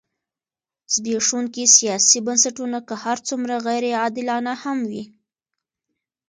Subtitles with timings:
[0.93, 5.03] زبېښونکي سیاسي بنسټونه که هر څومره غیر عادلانه هم وي.